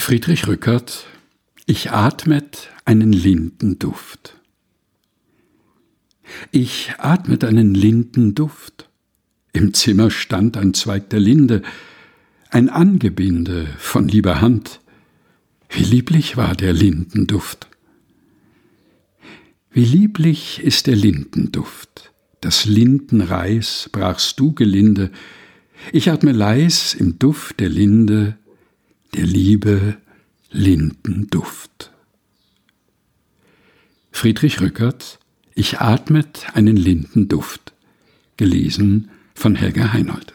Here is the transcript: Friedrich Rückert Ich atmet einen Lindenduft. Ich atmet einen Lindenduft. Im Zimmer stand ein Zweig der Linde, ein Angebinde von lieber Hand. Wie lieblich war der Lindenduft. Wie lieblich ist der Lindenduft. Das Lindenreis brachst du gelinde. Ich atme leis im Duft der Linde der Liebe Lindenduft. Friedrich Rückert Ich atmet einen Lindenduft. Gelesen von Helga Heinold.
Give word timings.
Friedrich 0.00 0.48
Rückert 0.48 1.06
Ich 1.66 1.92
atmet 1.92 2.70
einen 2.84 3.12
Lindenduft. 3.12 4.34
Ich 6.50 6.94
atmet 6.98 7.44
einen 7.44 7.74
Lindenduft. 7.74 8.88
Im 9.52 9.74
Zimmer 9.74 10.10
stand 10.10 10.56
ein 10.56 10.74
Zweig 10.74 11.10
der 11.10 11.20
Linde, 11.20 11.62
ein 12.48 12.68
Angebinde 12.70 13.68
von 13.78 14.08
lieber 14.08 14.40
Hand. 14.40 14.80
Wie 15.68 15.84
lieblich 15.84 16.36
war 16.36 16.56
der 16.56 16.72
Lindenduft. 16.72 17.68
Wie 19.70 19.84
lieblich 19.84 20.60
ist 20.64 20.86
der 20.86 20.96
Lindenduft. 20.96 22.10
Das 22.40 22.64
Lindenreis 22.64 23.90
brachst 23.92 24.40
du 24.40 24.54
gelinde. 24.54 25.10
Ich 25.92 26.10
atme 26.10 26.32
leis 26.32 26.94
im 26.94 27.18
Duft 27.18 27.60
der 27.60 27.68
Linde 27.68 28.36
der 29.14 29.24
Liebe 29.24 29.96
Lindenduft. 30.50 31.92
Friedrich 34.12 34.60
Rückert 34.60 35.18
Ich 35.54 35.80
atmet 35.80 36.46
einen 36.54 36.76
Lindenduft. 36.76 37.72
Gelesen 38.36 39.10
von 39.34 39.54
Helga 39.54 39.92
Heinold. 39.92 40.32